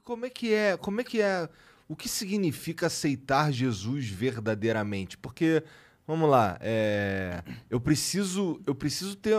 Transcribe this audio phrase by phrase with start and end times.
[0.00, 1.46] E como é que é, como é que é,
[1.86, 5.18] o que significa aceitar Jesus verdadeiramente?
[5.18, 5.62] Porque,
[6.06, 9.34] vamos lá, é, eu preciso, eu preciso ter,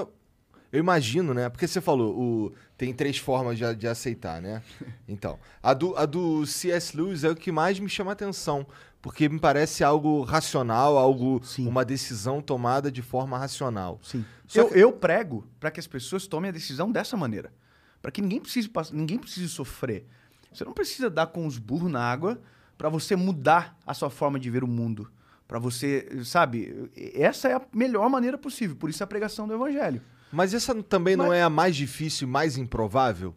[0.72, 1.50] eu imagino, né?
[1.50, 4.62] Porque você falou, o, tem três formas de, de aceitar, né?
[5.10, 6.96] Então, a do, a do C.S.
[6.96, 8.68] Lewis é o que mais me chama atenção,
[9.02, 11.68] porque me parece algo racional, algo, Sim.
[11.68, 14.00] uma decisão tomada de forma racional.
[14.04, 14.24] Sim.
[14.48, 17.52] Só Eu, que- eu prego para que as pessoas tomem a decisão dessa maneira.
[18.00, 20.06] Para que ninguém precise, ninguém precise sofrer.
[20.52, 22.42] Você não precisa dar com os burros na água
[22.78, 25.10] para você mudar a sua forma de ver o mundo.
[25.48, 26.90] Para você, sabe?
[27.14, 28.76] Essa é a melhor maneira possível.
[28.76, 30.02] Por isso a pregação do evangelho.
[30.32, 33.36] Mas essa também não Mas- é a mais difícil e mais improvável?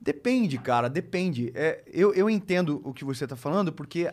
[0.00, 1.52] Depende, cara, depende.
[1.54, 4.12] É, eu, eu entendo o que você está falando, porque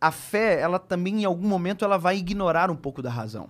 [0.00, 3.48] a fé, ela também, em algum momento, ela vai ignorar um pouco da razão.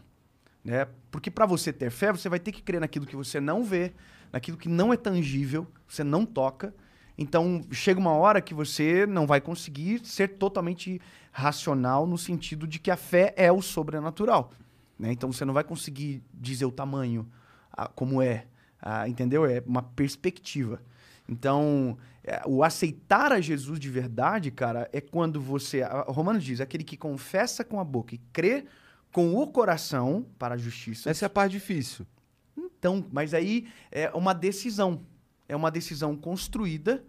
[0.65, 0.87] Né?
[1.11, 3.93] Porque para você ter fé, você vai ter que crer naquilo que você não vê,
[4.33, 6.75] naquilo que não é tangível, você não toca.
[7.17, 11.01] Então, chega uma hora que você não vai conseguir ser totalmente
[11.31, 14.53] racional no sentido de que a fé é o sobrenatural.
[14.99, 15.13] Né?
[15.13, 17.29] Então, você não vai conseguir dizer o tamanho,
[17.95, 18.47] como é,
[19.09, 19.47] entendeu?
[19.47, 20.81] É uma perspectiva.
[21.29, 25.83] Então, é, o aceitar a Jesus de verdade, cara, é quando você.
[25.83, 28.67] a- Romanos diz: aquele que confessa com a boca e crê
[29.11, 31.09] com o coração para a justiça.
[31.09, 32.07] Essa é a parte difícil.
[32.57, 35.01] Então, mas aí é uma decisão.
[35.49, 37.05] É uma decisão construída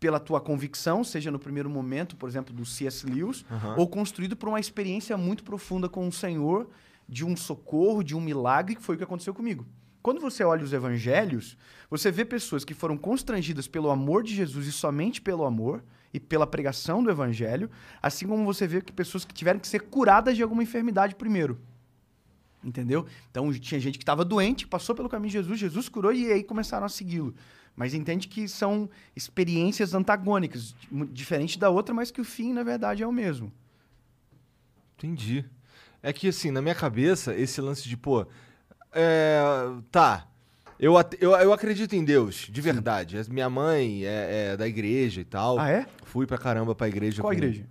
[0.00, 3.04] pela tua convicção, seja no primeiro momento, por exemplo, do C.S.
[3.04, 3.74] Lewis, Aham.
[3.76, 6.68] ou construído por uma experiência muito profunda com o Senhor,
[7.08, 9.66] de um socorro, de um milagre, que foi o que aconteceu comigo.
[10.02, 11.56] Quando você olha os evangelhos,
[11.90, 15.82] você vê pessoas que foram constrangidas pelo amor de Jesus e somente pelo amor
[16.14, 17.68] e pela pregação do evangelho,
[18.00, 21.58] assim como você vê que pessoas que tiveram que ser curadas de alguma enfermidade primeiro.
[22.62, 23.06] Entendeu?
[23.30, 26.42] Então tinha gente que estava doente, passou pelo caminho de Jesus, Jesus curou e aí
[26.42, 27.34] começaram a segui-lo.
[27.76, 30.74] Mas entende que são experiências antagônicas,
[31.12, 33.52] diferente da outra, mas que o fim, na verdade, é o mesmo.
[34.96, 35.44] Entendi.
[36.02, 38.26] É que, assim, na minha cabeça, esse lance de, pô,
[38.92, 39.40] é,
[39.92, 40.26] tá,
[40.78, 43.18] eu, eu, eu acredito em Deus, de verdade.
[43.18, 45.58] A Minha mãe é, é da igreja e tal.
[45.58, 45.86] Ah, é?
[46.04, 47.20] Fui pra caramba pra igreja.
[47.22, 47.66] Qual com- igreja?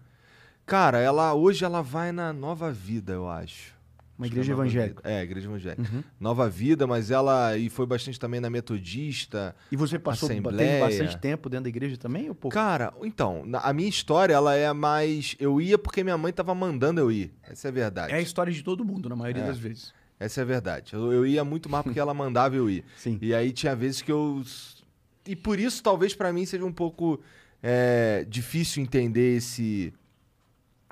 [0.65, 3.73] Cara, ela hoje ela vai na Nova Vida, eu acho.
[4.17, 5.01] Uma igreja é Nova evangélica.
[5.07, 5.81] É, igreja evangélica.
[5.93, 6.03] Uhum.
[6.19, 7.55] Nova Vida, mas ela.
[7.55, 9.55] E foi bastante também na Metodista.
[9.71, 10.79] E você passou Assembleia.
[10.83, 12.53] bastante tempo dentro da igreja também ou pouco?
[12.55, 15.35] Cara, então, a minha história, ela é mais.
[15.39, 17.31] Eu ia porque minha mãe tava mandando eu ir.
[17.43, 18.11] Essa é a verdade.
[18.13, 19.47] É a história de todo mundo, na maioria É.
[19.47, 19.93] das vezes.
[20.19, 20.93] Essa é a verdade.
[20.93, 22.83] Eu, eu ia muito mais porque ela mandava eu ir.
[22.97, 23.19] Sim.
[23.21, 24.41] E aí tinha vezes que eu.
[25.27, 27.21] E por isso, talvez pra mim seja um pouco
[27.61, 29.93] é, difícil entender esse.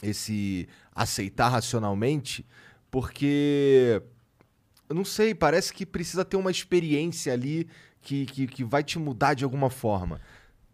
[0.04, 2.46] Esse aceitar racionalmente,
[2.96, 4.02] porque.
[4.88, 7.68] Eu não sei, parece que precisa ter uma experiência ali
[8.02, 10.22] que, que, que vai te mudar de alguma forma.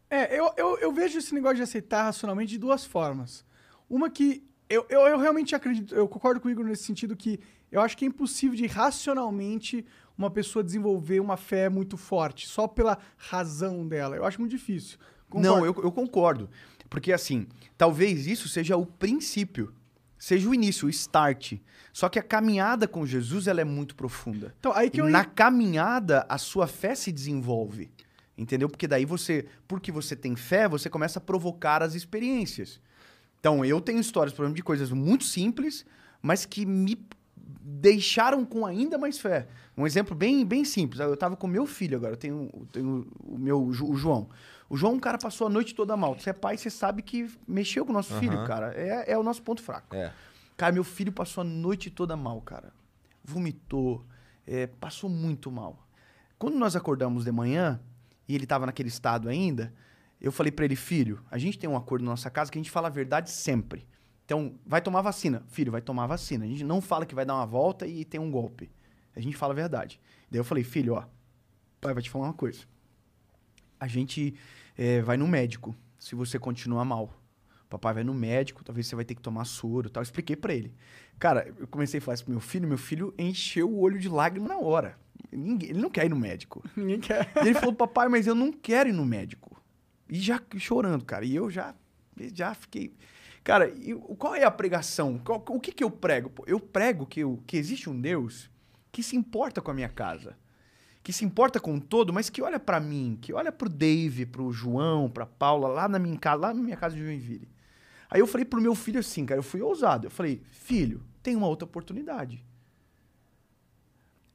[0.07, 3.43] É, eu, eu, eu vejo esse negócio de aceitar racionalmente de duas formas.
[3.89, 7.39] Uma que eu, eu, eu realmente acredito, eu concordo comigo nesse sentido que
[7.71, 9.83] eu acho que é impossível de racionalmente
[10.15, 14.15] uma pessoa desenvolver uma fé muito forte, só pela razão dela.
[14.15, 14.99] Eu acho muito difícil.
[15.33, 15.65] Não, Concordo.
[15.65, 16.49] eu, eu concordo.
[16.87, 19.73] Porque, assim, talvez isso seja o princípio,
[20.21, 21.53] seja o início, o start.
[21.91, 24.53] Só que a caminhada com Jesus, ela é muito profunda.
[24.59, 27.89] Então, aí que eu na caminhada, a sua fé se desenvolve.
[28.37, 28.69] Entendeu?
[28.69, 32.79] Porque daí você, porque você tem fé, você começa a provocar as experiências.
[33.39, 35.83] Então, eu tenho histórias, por exemplo, de coisas muito simples,
[36.21, 37.03] mas que me
[37.35, 39.47] deixaram com ainda mais fé.
[39.75, 40.99] Um exemplo bem, bem simples.
[40.99, 44.29] Eu tava com meu filho agora, eu tenho, eu tenho o meu o João.
[44.71, 46.17] O João, um cara passou a noite toda mal.
[46.17, 48.47] Você é pai, você sabe que mexeu com o nosso filho, Aham.
[48.47, 48.73] cara.
[48.73, 49.93] É, é o nosso ponto fraco.
[49.93, 50.13] É.
[50.55, 52.71] Cara, meu filho passou a noite toda mal, cara.
[53.21, 54.05] Vomitou,
[54.47, 55.85] é, passou muito mal.
[56.39, 57.81] Quando nós acordamos de manhã,
[58.29, 59.73] e ele tava naquele estado ainda,
[60.21, 62.61] eu falei pra ele, filho, a gente tem um acordo na nossa casa que a
[62.61, 63.85] gente fala a verdade sempre.
[64.23, 65.43] Então, vai tomar vacina.
[65.49, 66.45] Filho, vai tomar vacina.
[66.45, 68.71] A gente não fala que vai dar uma volta e tem um golpe.
[69.13, 69.99] A gente fala a verdade.
[70.29, 71.03] Daí eu falei, filho, ó,
[71.81, 72.61] pai vai te falar uma coisa.
[73.77, 74.33] A gente
[74.83, 77.13] é, vai no médico se você continuar mal.
[77.69, 80.01] Papai vai no médico, talvez você vai ter que tomar soro e tal.
[80.01, 80.73] Eu expliquei pra ele.
[81.19, 84.09] Cara, eu comecei a falar isso pro meu filho, meu filho encheu o olho de
[84.09, 84.97] lágrima na hora.
[85.31, 86.63] Ninguém- ele não quer ir no médico.
[86.75, 87.31] Ninguém quer.
[87.37, 89.61] E ele falou, papai, mas eu não quero ir no médico.
[90.09, 91.23] E já chorando, cara.
[91.23, 91.73] E eu já,
[92.33, 92.93] já fiquei.
[93.43, 95.17] Cara, e qual é a pregação?
[95.19, 96.31] Qual- o que, que eu prego?
[96.45, 98.49] Eu prego que, eu- que existe um Deus
[98.91, 100.35] que se importa com a minha casa.
[101.03, 104.25] Que se importa com o todo, mas que olha pra mim, que olha pro Dave,
[104.25, 107.49] pro João, pra Paula, lá na minha casa, lá na minha casa de Joinville.
[108.09, 110.07] Aí eu falei pro meu filho assim, cara, eu fui ousado.
[110.07, 112.45] Eu falei, filho, tem uma outra oportunidade.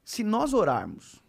[0.04, 1.22] Se nós orarmos,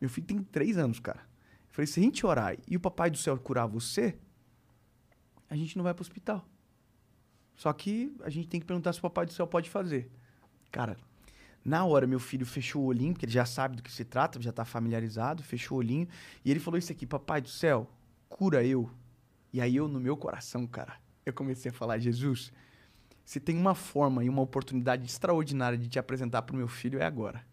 [0.00, 1.20] meu filho tem três anos, cara.
[1.20, 4.18] Eu falei, se a gente orar e o papai do céu curar você,
[5.48, 6.46] a gente não vai pro hospital.
[7.56, 10.10] Só que a gente tem que perguntar se o papai do céu pode fazer.
[10.70, 10.96] Cara,
[11.68, 14.40] na hora meu filho fechou o olhinho, porque ele já sabe do que se trata,
[14.40, 16.08] já tá familiarizado, fechou o olhinho,
[16.44, 17.88] e ele falou isso aqui, papai do céu,
[18.28, 18.90] cura eu.
[19.52, 20.94] E aí eu, no meu coração, cara,
[21.24, 22.52] eu comecei a falar, Jesus,
[23.24, 27.04] se tem uma forma e uma oportunidade extraordinária de te apresentar pro meu filho, é
[27.04, 27.44] agora.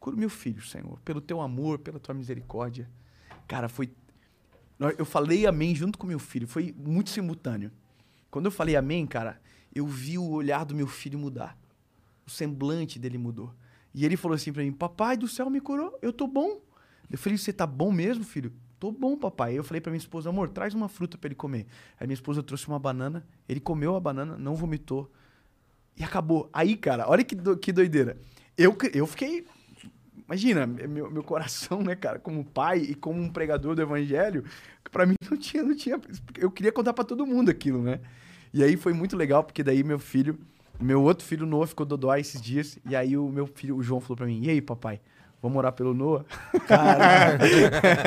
[0.00, 2.90] Cura o meu filho, Senhor, pelo teu amor, pela tua misericórdia.
[3.46, 3.92] Cara, foi.
[4.98, 7.70] Eu falei amém junto com meu filho, foi muito simultâneo.
[8.30, 9.40] Quando eu falei amém, cara,
[9.74, 11.56] eu vi o olhar do meu filho mudar.
[12.26, 13.54] O semblante dele mudou.
[13.94, 16.60] E ele falou assim pra mim: Papai do céu me curou, eu tô bom.
[17.10, 18.52] Eu falei: Você tá bom mesmo, filho?
[18.78, 19.56] Tô bom, papai.
[19.56, 21.66] Eu falei pra minha esposa: Amor, traz uma fruta pra ele comer.
[21.98, 25.10] Aí minha esposa trouxe uma banana, ele comeu a banana, não vomitou.
[25.96, 26.48] E acabou.
[26.52, 28.18] Aí, cara, olha que, do, que doideira.
[28.56, 29.46] Eu, eu fiquei
[30.32, 34.44] Imagina, meu, meu coração, né, cara, como pai e como um pregador do evangelho,
[34.90, 36.00] para mim não tinha, não tinha.
[36.38, 38.00] Eu queria contar para todo mundo aquilo, né?
[38.50, 40.38] E aí foi muito legal, porque daí meu filho,
[40.80, 44.00] meu outro filho Noah ficou dodói esses dias, e aí o meu filho, o João,
[44.00, 45.00] falou para mim: E aí, papai?
[45.42, 46.24] Vamos orar pelo Noah?
[46.68, 47.42] Caralho.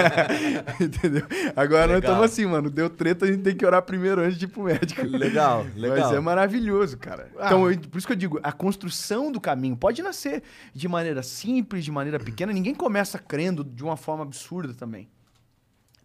[0.80, 1.24] Entendeu?
[1.54, 1.88] Agora legal.
[1.88, 2.70] nós estamos assim, mano.
[2.70, 5.06] Deu treta, a gente tem que orar primeiro antes de ir pro médico.
[5.06, 5.98] Legal, legal.
[6.00, 7.30] Mas é maravilhoso, cara.
[7.38, 7.48] Ah.
[7.48, 11.22] Então, eu, por isso que eu digo, a construção do caminho pode nascer de maneira
[11.22, 12.54] simples, de maneira pequena.
[12.54, 15.10] Ninguém começa crendo de uma forma absurda também.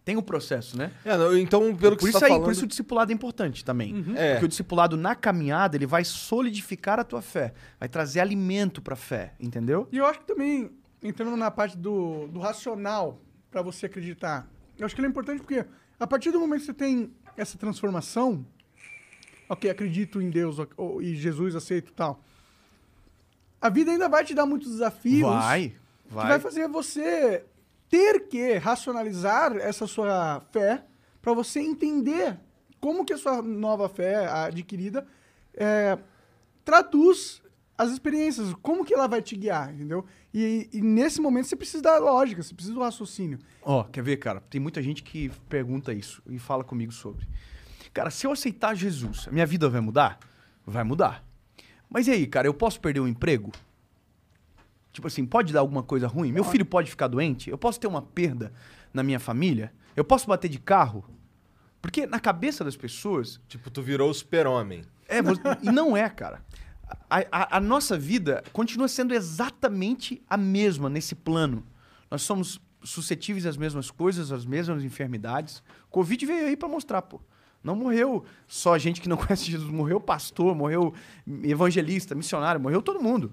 [0.03, 0.91] Tem o um processo, né?
[1.05, 2.43] É, então, pelo que por você isso tá aí, falando...
[2.43, 3.93] Por isso o discipulado é importante também.
[3.93, 4.17] Uhum.
[4.17, 4.33] É.
[4.33, 7.53] Porque o discipulado na caminhada, ele vai solidificar a tua fé.
[7.79, 9.87] Vai trazer alimento pra fé, entendeu?
[9.91, 10.71] E eu acho que também
[11.03, 13.19] entrando na parte do, do racional
[13.51, 14.47] para você acreditar.
[14.77, 15.65] Eu acho que ele é importante porque
[15.99, 18.43] a partir do momento que você tem essa transformação,
[19.47, 22.23] ok, acredito em Deus ou, e Jesus aceito tal,
[23.61, 25.29] a vida ainda vai te dar muitos desafios.
[25.29, 25.75] Vai,
[26.09, 26.23] vai.
[26.23, 27.45] Que vai fazer você
[27.91, 30.83] ter que racionalizar essa sua fé
[31.21, 32.39] para você entender
[32.79, 35.05] como que a sua nova fé adquirida
[35.53, 35.99] é,
[36.63, 37.43] traduz
[37.77, 40.05] as experiências, como que ela vai te guiar, entendeu?
[40.33, 43.39] E, e, nesse momento você precisa da lógica, você precisa do raciocínio.
[43.61, 44.39] Ó, oh, quer ver, cara?
[44.39, 47.27] Tem muita gente que pergunta isso e fala comigo sobre.
[47.93, 50.19] Cara, se eu aceitar Jesus, a minha vida vai mudar?
[50.65, 51.25] Vai mudar.
[51.89, 53.51] Mas e aí, cara, eu posso perder o emprego?
[54.91, 56.31] Tipo assim, pode dar alguma coisa ruim?
[56.31, 57.49] Meu filho pode ficar doente?
[57.49, 58.51] Eu posso ter uma perda
[58.93, 59.73] na minha família?
[59.95, 61.05] Eu posso bater de carro?
[61.81, 63.39] Porque na cabeça das pessoas.
[63.47, 64.83] Tipo, tu virou o super-homem.
[65.07, 65.19] É,
[65.61, 66.41] e não é, cara
[67.09, 71.63] a, a, a, nossa vida continua sendo exatamente a mesma nesse plano.
[72.09, 75.63] Nós somos suscetíveis às mesmas coisas, às mesmas enfermidades.
[75.89, 77.21] Covid veio aí para mostrar, pô.
[77.63, 80.93] Não morreu só gente que não conhece Jesus, morreu pastor, morreu
[81.43, 83.31] evangelista, missionário, morreu todo mundo.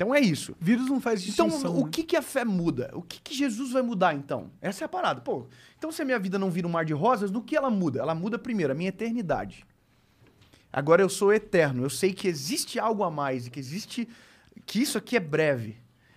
[0.00, 0.56] Então é isso.
[0.58, 1.72] Vírus não faz então, distinção.
[1.72, 2.90] Então, o que, que a fé muda?
[2.94, 4.50] O que, que Jesus vai mudar, então?
[4.58, 5.20] Essa é a parada.
[5.20, 7.68] Pô, então se a minha vida não vira um mar de rosas, no que ela
[7.68, 8.00] muda?
[8.00, 9.66] Ela muda primeiro a minha eternidade.
[10.72, 11.82] Agora eu sou eterno.
[11.82, 14.08] Eu sei que existe algo a mais e que existe.
[14.64, 15.76] que isso aqui é breve.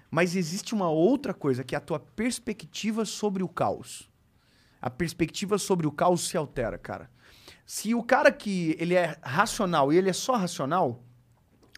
[0.09, 4.09] Mas existe uma outra coisa, que é a tua perspectiva sobre o caos.
[4.81, 7.11] A perspectiva sobre o caos se altera, cara.
[7.65, 11.03] Se o cara que ele é racional e ele é só racional,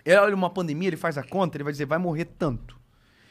[0.05, 2.79] ele olha uma pandemia, ele faz a conta, ele vai dizer, vai morrer tanto.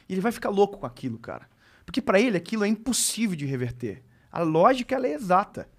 [0.07, 1.49] E ele vai ficar louco com aquilo, cara.
[1.85, 4.03] Porque para ele aquilo é impossível de reverter.
[4.31, 5.69] A lógica ela é exata.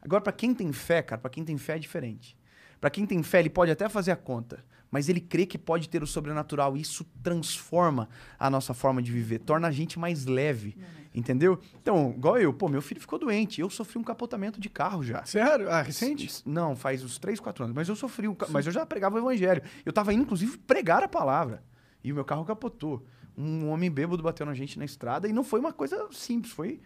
[0.00, 2.36] Agora, para quem tem fé, cara, para quem tem fé é diferente.
[2.80, 4.64] Para quem tem fé, ele pode até fazer a conta,
[4.94, 6.76] mas ele crê que pode ter o sobrenatural.
[6.76, 8.08] E isso transforma
[8.38, 10.78] a nossa forma de viver, torna a gente mais leve.
[11.12, 11.58] Entendeu?
[11.82, 13.60] Então, igual eu, pô, meu filho ficou doente.
[13.60, 15.24] Eu sofri um capotamento de carro já.
[15.24, 15.68] Sério?
[15.68, 16.30] Ah, recente?
[16.46, 17.74] Não, faz uns 3, 4 anos.
[17.74, 19.62] Mas eu sofri, um, mas eu já pregava o evangelho.
[19.84, 21.64] Eu tava indo, inclusive, pregar a palavra.
[22.04, 23.04] E o meu carro capotou.
[23.36, 26.80] Um homem bêbado bateu na gente na estrada e não foi uma coisa simples, foi,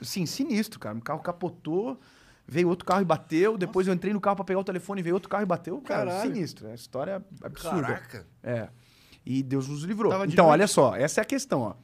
[0.00, 0.96] sim, sinistro, cara.
[0.96, 1.98] O carro capotou
[2.48, 3.58] veio outro carro e bateu.
[3.58, 5.80] Depois eu entrei no carro para pegar o telefone, veio outro carro e bateu.
[5.82, 6.32] Cara, Caralho.
[6.32, 6.66] sinistro.
[6.68, 7.82] É história absurda.
[7.82, 8.26] Caraca.
[8.42, 8.68] É.
[9.24, 10.24] E Deus nos livrou.
[10.24, 11.74] Então, olha só, essa é a questão, ó.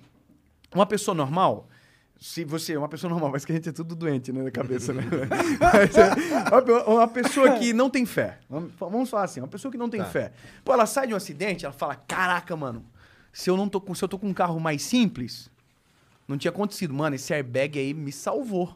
[0.74, 1.68] Uma pessoa normal,
[2.18, 4.50] se você é uma pessoa normal, mas que a gente é tudo doente, né, na
[4.50, 5.04] cabeça, né?
[5.62, 8.38] é, uma pessoa que não tem fé.
[8.48, 10.06] Vamos falar assim, uma pessoa que não tem tá.
[10.06, 10.32] fé.
[10.64, 12.84] Pô, ela sai de um acidente, ela fala: "Caraca, mano,
[13.32, 15.50] se eu não tô com, se eu tô com um carro mais simples,
[16.26, 18.74] não tinha acontecido, mano, esse airbag aí me salvou.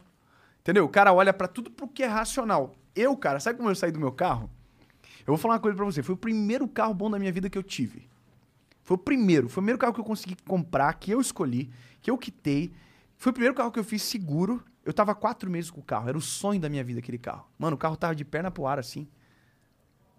[0.69, 0.85] Entendeu?
[0.85, 2.75] O cara olha para tudo pro que é racional.
[2.95, 4.47] Eu, cara, sabe como eu saí do meu carro?
[5.21, 6.03] Eu vou falar uma coisa pra você.
[6.03, 8.07] Foi o primeiro carro bom da minha vida que eu tive.
[8.83, 9.49] Foi o primeiro.
[9.49, 11.71] Foi o primeiro carro que eu consegui comprar, que eu escolhi,
[12.03, 12.71] que eu quitei.
[13.17, 14.63] Foi o primeiro carro que eu fiz seguro.
[14.85, 16.07] Eu tava quatro meses com o carro.
[16.07, 17.47] Era o sonho da minha vida aquele carro.
[17.57, 19.07] Mano, o carro tava de perna pro ar assim.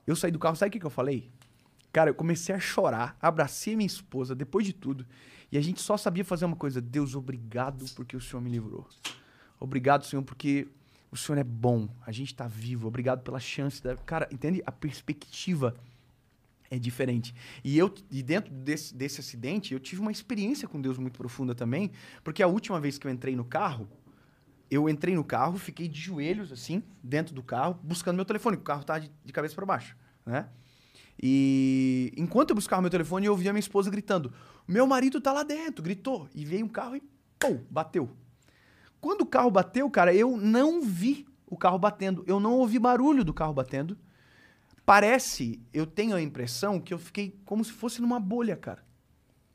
[0.05, 1.31] Eu saí do carro, sabe o que eu falei?
[1.93, 5.07] Cara, eu comecei a chorar, abracei minha esposa depois de tudo.
[5.53, 8.89] E a gente só sabia fazer uma coisa: Deus, obrigado porque o Senhor me livrou.
[9.61, 10.67] Obrigado, Senhor, porque
[11.13, 13.83] O Senhor é bom, a gente tá vivo, obrigado pela chance.
[13.83, 13.97] Da...
[13.97, 14.63] Cara, entende?
[14.65, 15.75] A perspectiva
[16.71, 17.35] é diferente.
[17.65, 21.53] E eu, e dentro desse, desse acidente, eu tive uma experiência com Deus muito profunda
[21.55, 21.91] também,
[22.23, 23.89] porque a última vez que eu entrei no carro,
[24.71, 28.61] eu entrei no carro, fiquei de joelhos, assim, dentro do carro, buscando meu telefone, o
[28.61, 30.49] carro tava de, de cabeça para baixo, né?
[31.23, 34.33] E enquanto eu buscava meu telefone, eu ouvia minha esposa gritando:
[34.67, 36.29] Meu marido tá lá dentro, gritou.
[36.35, 37.03] E veio um carro e,
[37.39, 38.09] pum, bateu.
[39.01, 42.23] Quando o carro bateu, cara, eu não vi o carro batendo.
[42.27, 43.97] Eu não ouvi barulho do carro batendo.
[44.85, 48.85] Parece, eu tenho a impressão que eu fiquei como se fosse numa bolha, cara.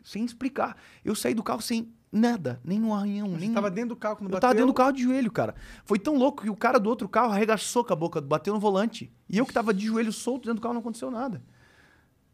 [0.03, 0.77] Sem explicar.
[1.03, 4.15] Eu saí do carro sem nada, nem um arranhão, Você nem tava dentro do carro
[4.15, 4.39] quando eu bateu?
[4.41, 5.53] tava dentro do carro de joelho, cara.
[5.83, 8.59] Foi tão louco que o cara do outro carro arregaçou com a boca, bateu no
[8.59, 9.11] volante.
[9.27, 11.43] E eu que tava de joelho solto dentro do carro não aconteceu nada.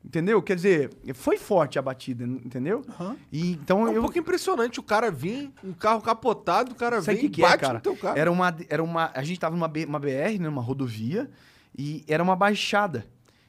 [0.04, 0.42] Entendeu?
[0.42, 2.84] Quer dizer, foi forte a batida, entendeu?
[2.90, 3.16] Aham.
[3.32, 7.02] E então É um eu pouco impressionante o cara vir, um carro capotado, o cara
[7.02, 7.74] Sabe vem que, que é, bate cara?
[7.76, 8.18] no teu carro.
[8.18, 9.12] Era uma, era uma.
[9.14, 11.30] A gente tava numa B- uma BR, né, uma rodovia,
[11.78, 13.06] e era uma baixada.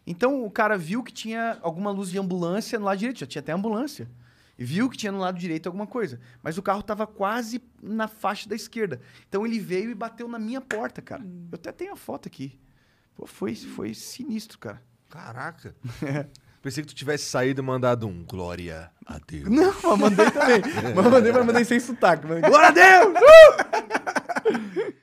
[0.06, 3.40] Então o cara viu que tinha alguma luz de ambulância no lado direito, já tinha
[3.40, 4.10] até ambulância.
[4.58, 6.20] E viu que tinha no lado direito alguma coisa.
[6.42, 9.00] Mas o carro tava quase na faixa da esquerda.
[9.26, 11.22] Então ele veio e bateu na minha porta, cara.
[11.24, 12.60] Eu até tenho a foto aqui.
[13.14, 14.82] Pô, foi, foi sinistro, cara.
[15.08, 15.74] Caraca.
[16.62, 19.50] Pensei que tu tivesse saído e mandado um glória a Deus.
[19.50, 20.62] Não, mas mandei também.
[20.94, 22.24] mas mandei, mas mandei sem sotaque.
[22.24, 23.14] Mandei, Glória a Deus!
[23.18, 25.02] Uh!